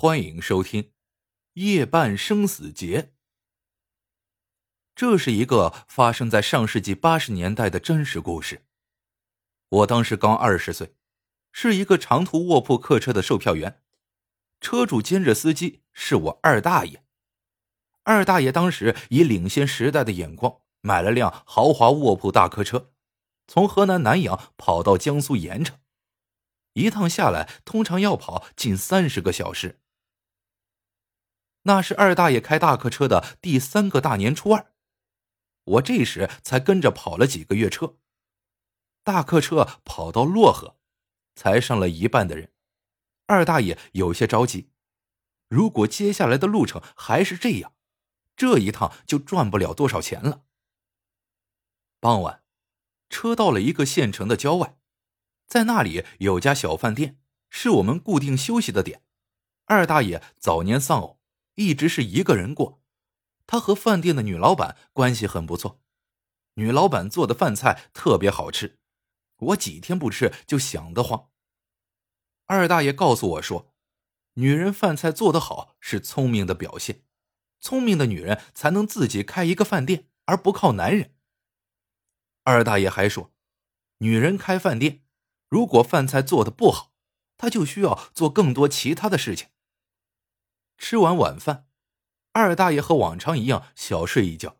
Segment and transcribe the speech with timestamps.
[0.00, 0.82] 欢迎收听
[1.54, 3.02] 《夜半生死劫》。
[4.94, 8.64] 这是一个发生在上世纪八十年代的真实故事。
[9.68, 10.94] 我当时刚二十岁，
[11.50, 13.82] 是一个长途卧铺客车的售票员，
[14.60, 17.02] 车主兼着司机是我二大爷。
[18.04, 22.92] 二大爷当时以领先时代的眼光买了辆豪华卧铺大客车，
[23.48, 25.80] 从河南南阳跑到江苏盐城，
[26.74, 29.80] 一趟下来通常要跑近三十个小时。
[31.68, 34.72] 那是二大爷开大客车的第三个大年初二，
[35.64, 37.98] 我这时才跟着跑了几个月车。
[39.04, 40.78] 大客车跑到漯河，
[41.34, 42.54] 才上了一半的人，
[43.26, 44.70] 二大爷有些着急。
[45.48, 47.74] 如果接下来的路程还是这样，
[48.34, 50.44] 这一趟就赚不了多少钱了。
[52.00, 52.44] 傍晚，
[53.10, 54.78] 车到了一个县城的郊外，
[55.46, 59.02] 在那里有家小饭店，是我们固定休息的点。
[59.66, 61.17] 二大爷早年丧偶。
[61.58, 62.80] 一直是一个人过，
[63.44, 65.82] 他和饭店的女老板关系很不错，
[66.54, 68.78] 女老板做的饭菜特别好吃，
[69.38, 71.30] 我几天不吃就想得慌。
[72.46, 73.74] 二大爷告诉我说，
[74.34, 77.02] 女人饭菜做得好是聪明的表现，
[77.58, 81.16] 聪明的女人才能自己开一个饭店，而不靠男人。
[82.44, 83.32] 二大爷还说，
[83.98, 85.02] 女人开饭店，
[85.48, 86.92] 如果饭菜做的不好，
[87.36, 89.48] 她就需要做更多其他的事情。
[90.78, 91.66] 吃完晚饭，
[92.32, 94.56] 二大爷和往常一样小睡一觉，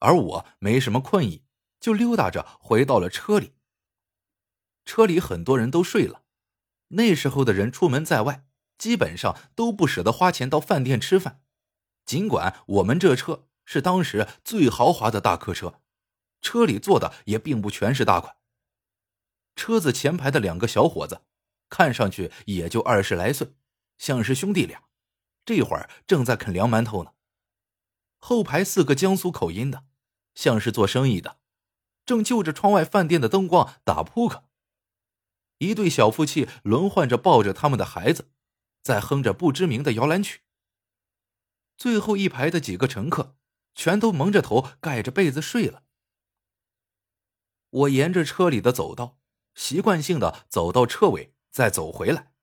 [0.00, 1.44] 而我没什么困意，
[1.78, 3.52] 就溜达着回到了车里。
[4.84, 6.22] 车里很多人都睡了，
[6.88, 8.46] 那时候的人出门在外，
[8.78, 11.42] 基本上都不舍得花钱到饭店吃饭。
[12.06, 15.82] 尽管我们这车是当时最豪华的大客车，
[16.40, 18.36] 车里坐的也并不全是大款。
[19.54, 21.20] 车子前排的两个小伙子，
[21.68, 23.52] 看上去也就二十来岁，
[23.98, 24.87] 像是兄弟俩。
[25.48, 27.14] 这会儿正在啃凉馒头呢。
[28.18, 29.86] 后排四个江苏口音的，
[30.34, 31.38] 像是做生意的，
[32.04, 34.44] 正就着窗外饭店的灯光打扑克。
[35.56, 38.30] 一对小夫妻轮换着抱着他们的孩子，
[38.82, 40.42] 在哼着不知名的摇篮曲。
[41.78, 43.38] 最后一排的几个乘客
[43.74, 45.84] 全都蒙着头盖着被子睡了。
[47.70, 49.18] 我沿着车里的走道，
[49.54, 52.34] 习惯性的走到车尾，再走回来，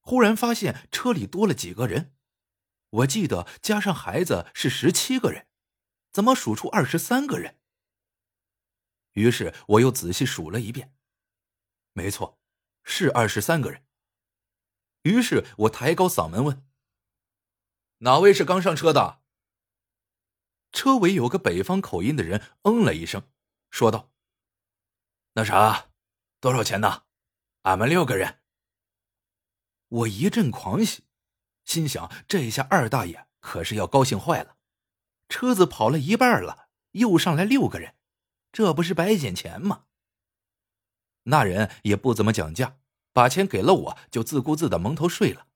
[0.00, 2.16] 忽然发现车里多了几个人。
[2.92, 5.46] 我记得加上孩子是十七个人，
[6.12, 7.58] 怎么数出二十三个人？
[9.12, 10.94] 于是我又仔细数了一遍，
[11.92, 12.38] 没错，
[12.84, 13.86] 是二十三个人。
[15.02, 16.66] 于是我抬高嗓门问
[17.98, 19.22] ：“哪位是刚上车的？”
[20.70, 23.30] 车尾有个北方口音的人嗯了一声，
[23.70, 24.12] 说道
[25.32, 25.90] ：“那啥，
[26.40, 27.06] 多少钱呢？
[27.62, 28.42] 俺们六个人。”
[29.88, 31.04] 我一阵狂喜。
[31.64, 34.56] 心想：这下二大爷可是要高兴坏了，
[35.28, 37.94] 车子跑了一半了，又上来六个人，
[38.52, 39.84] 这不是白捡钱吗？
[41.24, 42.78] 那人也不怎么讲价，
[43.12, 45.46] 把钱给了我，就自顾自的蒙头睡了。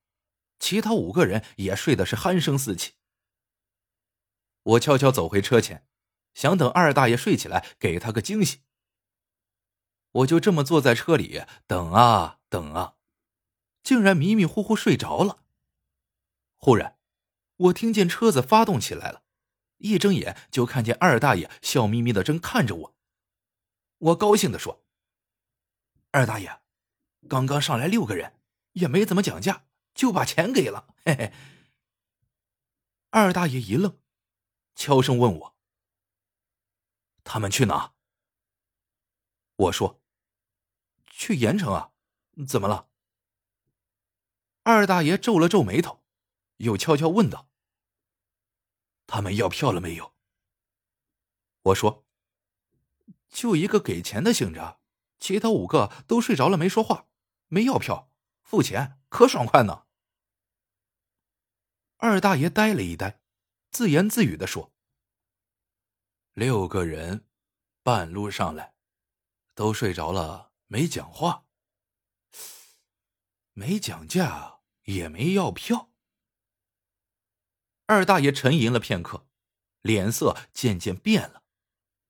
[0.58, 2.94] 其他五个人也睡的是鼾声四起。
[4.62, 5.86] 我悄悄走回车前，
[6.34, 8.62] 想等二大爷睡起来，给他个惊喜。
[10.12, 12.94] 我就这么坐在车里等啊等啊，
[13.82, 15.44] 竟然迷迷糊糊睡着了。
[16.66, 16.98] 忽然，
[17.58, 19.22] 我听见车子发动起来了，
[19.76, 22.96] 一睁眼就看见二大爷笑眯眯的正看着我。
[23.98, 24.84] 我高兴的说
[26.10, 26.60] ：“二大爷，
[27.28, 28.40] 刚刚上来六个人，
[28.72, 31.32] 也没怎么讲价，就把钱给了。”嘿嘿。
[33.10, 34.00] 二大爷一愣，
[34.74, 35.56] 悄声问我
[37.22, 37.94] ：“他们去哪？”
[39.54, 40.02] 我说
[41.06, 41.92] ：“去盐城啊，
[42.48, 42.88] 怎么了？”
[44.66, 46.02] 二大爷皱了皱眉头。
[46.58, 47.50] 又悄悄问道
[49.06, 50.14] ：“他们要票了没有？”
[51.62, 52.06] 我说
[53.28, 54.80] ：“就一个给钱的醒着，
[55.18, 57.08] 其他五个都睡着了，没说话，
[57.48, 58.12] 没要票，
[58.42, 59.86] 付钱可爽快呢。”
[61.98, 63.20] 二大爷呆了一呆，
[63.70, 64.72] 自言自语的说
[66.34, 67.26] ：“六个人，
[67.82, 68.74] 半路上来，
[69.54, 71.46] 都睡着了，没讲话，
[73.52, 75.90] 没讲价，也没要票。”
[77.86, 79.28] 二大爷沉吟了片刻，
[79.80, 81.44] 脸色渐渐变了，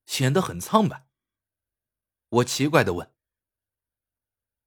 [0.07, 1.07] 显得很苍白。
[2.31, 3.15] 我奇怪的问：“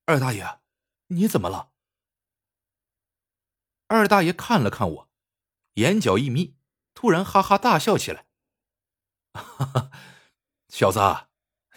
[0.05, 0.59] 二大爷，
[1.07, 1.73] 你怎么了？”
[3.87, 5.09] 二大爷看了看我，
[5.73, 6.55] 眼角一眯，
[6.93, 8.27] 突然哈哈大笑起来
[9.33, 9.91] ：“哈哈，
[10.67, 10.99] 小子，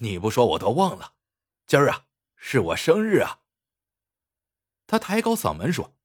[0.00, 1.14] 你不说我都忘了，
[1.66, 2.06] 今儿啊
[2.36, 3.40] 是我生日啊！”
[4.86, 5.96] 他抬高嗓门说：“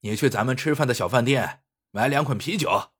[0.00, 1.61] 你去咱们吃饭的小饭店
[1.94, 2.94] 买两捆啤酒。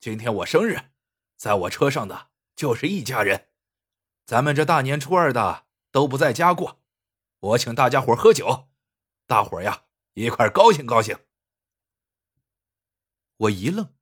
[0.00, 0.92] 今天我生日，
[1.36, 3.50] 在我车上的就是一家人。
[4.24, 6.80] 咱们这大年初二的都不在家过，
[7.40, 8.70] 我请大家伙喝酒，
[9.26, 9.84] 大伙呀
[10.14, 11.18] 一块高兴高兴。”
[13.36, 13.94] 我一愣，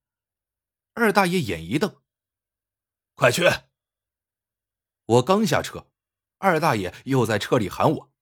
[0.95, 2.01] 二大爷眼一瞪
[3.17, 3.43] ：“快去！”
[5.05, 5.91] 我刚下车，
[6.39, 8.13] 二大爷又在车里喊我：“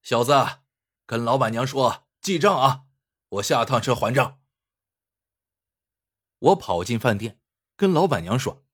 [0.00, 0.32] 小子，
[1.06, 2.84] 跟老板娘说记账啊，
[3.30, 4.40] 我下趟车还账。”
[6.38, 7.40] 我跑进饭店，
[7.76, 8.66] 跟老板娘说：“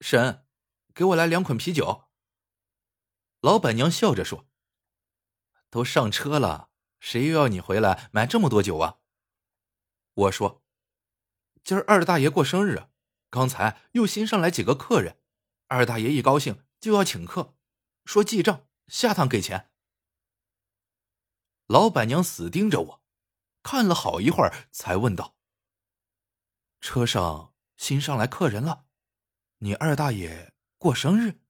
[0.00, 0.46] 婶，
[0.94, 2.04] 给我来两捆啤酒。”
[3.40, 4.48] 老板娘笑着说
[5.68, 6.70] ：“都上车了，
[7.00, 9.00] 谁又要你回来买这么多酒啊？”
[10.14, 10.64] 我说
[11.62, 12.88] ：“今儿二大爷过生日，
[13.28, 15.20] 刚才又新上来几个客人，
[15.66, 17.54] 二大爷一高兴就要请客，
[18.04, 19.70] 说记账，下趟给钱。”
[21.66, 23.02] 老板娘死盯着我，
[23.62, 25.33] 看了好一会儿，才问道
[26.84, 28.84] ：“车上新上来客人了，
[29.60, 31.40] 你二大爷过生日？”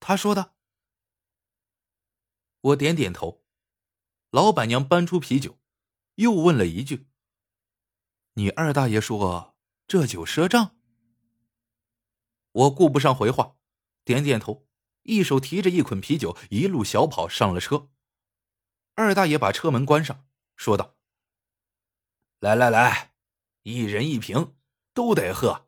[0.00, 0.54] 他说的。
[2.62, 3.44] 我点点头。
[4.30, 5.60] 老板娘搬出啤酒，
[6.14, 7.10] 又问了一句。
[8.32, 10.74] 你二大爷说这酒赊账，
[12.52, 13.58] 我顾不上回话，
[14.04, 14.66] 点点头，
[15.02, 17.90] 一手提着一捆啤酒，一路小跑上了车。
[18.94, 20.26] 二大爷把车门关上，
[20.56, 20.96] 说道
[22.40, 23.14] ：“来来来，
[23.66, 24.54] 一人一瓶，
[24.94, 25.66] 都得喝。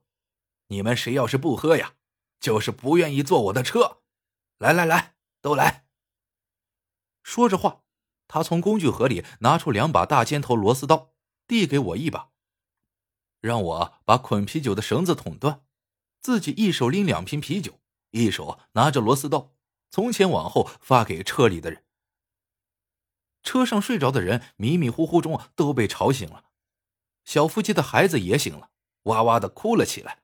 [0.68, 1.96] 你们谁要是不喝呀，
[2.38, 4.02] 就是不愿意坐我的车。
[4.58, 5.88] 来来来，都来。”
[7.24, 7.82] 说着话，
[8.28, 11.12] 他从工具盒里拿出两把大尖头螺丝刀，
[11.48, 12.30] 递给我一把。
[13.40, 15.64] 让我把捆啤酒的绳子捅断，
[16.20, 17.80] 自己一手拎两瓶啤酒，
[18.12, 19.56] 一手拿着螺丝刀，
[19.90, 21.84] 从前往后发给车里的人。
[23.42, 26.44] 车上睡着的人迷迷糊糊中都被吵醒了，
[27.28, 28.70] 小夫妻的孩子也醒了，
[29.02, 30.22] 哇哇的哭了起来。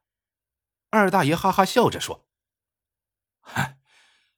[0.88, 2.24] 二大爷哈哈笑着说：“，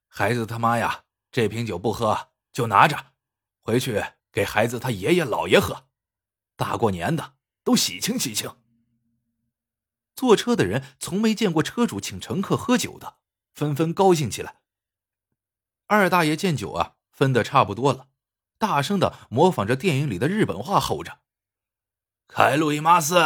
[0.09, 3.13] 孩子他妈呀，这瓶酒不喝就拿着，
[3.61, 5.87] 回去给孩子他爷爷姥爷喝，
[6.57, 8.57] 大过年的都喜庆喜庆。”
[10.17, 13.19] 坐车的人从没见过车主请乘客喝酒的，
[13.55, 14.57] 纷纷高兴起来。
[15.87, 18.09] 二大爷见酒啊分的差不多了，
[18.59, 21.21] 大声的模仿着电影里的日本话吼着
[22.29, 23.17] ：“开路易马斯！”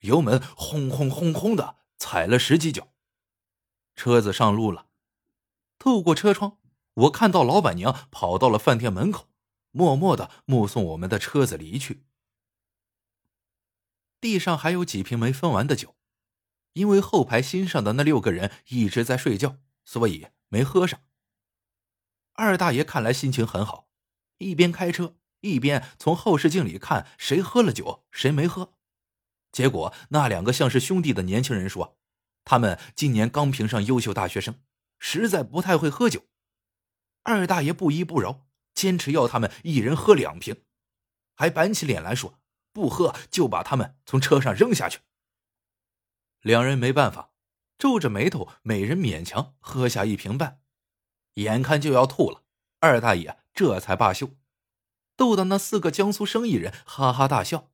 [0.00, 2.92] 油门轰轰轰轰的踩了十几脚，
[3.94, 4.88] 车子上路了。
[5.78, 6.58] 透过车窗，
[6.94, 9.28] 我看到老板娘跑到了饭店门口，
[9.70, 12.04] 默默的目送我们的车子离去。
[14.20, 15.96] 地上还有几瓶没分完的酒，
[16.74, 21.00] 因为后排新上的那六个人一直在睡觉，所以没喝上。
[22.34, 23.88] 二大爷看来心情很好，
[24.38, 28.72] 一边开车一边从后视镜里看谁喝了酒，谁没喝。
[29.52, 31.98] 结果那两个像是兄弟的年轻人说，
[32.44, 34.60] 他们今年刚评上优秀大学生，
[34.98, 36.24] 实在不太会喝酒。
[37.22, 40.64] 二大爷不依不饶，坚持要他们一人喝两瓶，
[41.36, 42.40] 还板起脸来说。
[42.72, 44.98] 不喝就把他们从车上扔下去。
[46.40, 47.30] 两人没办法，
[47.78, 50.60] 皱着眉头，每人勉强喝下一瓶半，
[51.34, 52.42] 眼看就要吐了。
[52.80, 54.28] 二大爷这才罢休，
[55.16, 57.70] 逗得那四个江苏生意人哈哈大笑。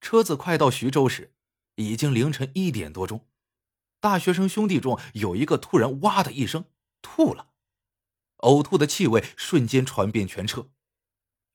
[0.00, 1.34] 车子快到徐州时，
[1.76, 3.28] 已经凌晨一点多钟。
[4.00, 6.64] 大学生兄弟中有一个突然“哇”的一声
[7.02, 7.50] 吐了，
[8.38, 10.70] 呕吐的气味瞬间传遍全车。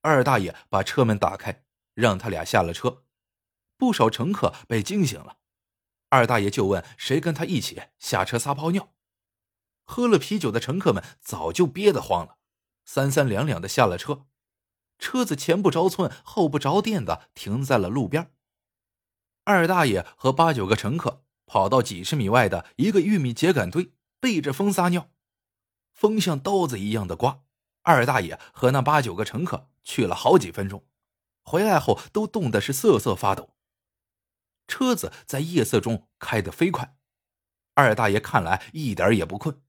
[0.02, 1.64] 二大爷把车门打开。
[1.96, 3.06] 让他俩下了车，
[3.78, 5.38] 不少乘客被惊醒了。
[6.10, 8.94] 二大爷就问谁跟他一起下车撒泡尿。
[9.86, 12.38] 喝了啤酒的乘客们早就憋得慌了，
[12.84, 14.26] 三三两两的下了车。
[14.98, 18.32] 车子前不着村后不着店的停在了路边。
[19.44, 25.12] 二大爷和八九个乘客跑到几十米外的一个玉米秸秆堆，背着风撒尿。
[25.94, 27.44] 风像刀子一样的刮，
[27.84, 30.86] 二大爷和那八九个乘客去了好几分钟。
[31.44, 33.52] 回来后都冻得是瑟瑟发抖。
[34.68, 36.98] 车子在夜色中开得飞快，
[37.76, 39.62] 二大爷看来一点也不困，